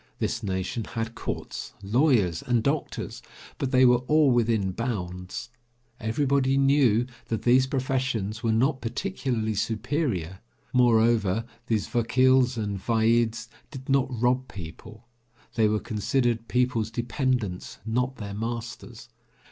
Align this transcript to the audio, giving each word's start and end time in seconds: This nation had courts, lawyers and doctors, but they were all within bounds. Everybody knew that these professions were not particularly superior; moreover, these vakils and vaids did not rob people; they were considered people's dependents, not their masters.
This 0.17 0.41
nation 0.41 0.83
had 0.83 1.13
courts, 1.13 1.75
lawyers 1.83 2.41
and 2.41 2.63
doctors, 2.63 3.21
but 3.59 3.69
they 3.69 3.85
were 3.85 3.99
all 4.07 4.31
within 4.31 4.71
bounds. 4.71 5.51
Everybody 5.99 6.57
knew 6.57 7.05
that 7.27 7.43
these 7.43 7.67
professions 7.67 8.41
were 8.41 8.51
not 8.51 8.81
particularly 8.81 9.53
superior; 9.53 10.39
moreover, 10.73 11.45
these 11.67 11.87
vakils 11.87 12.57
and 12.57 12.79
vaids 12.79 13.47
did 13.69 13.89
not 13.89 14.07
rob 14.09 14.47
people; 14.47 15.05
they 15.53 15.67
were 15.67 15.79
considered 15.79 16.47
people's 16.47 16.89
dependents, 16.89 17.77
not 17.85 18.15
their 18.15 18.33
masters. 18.33 19.07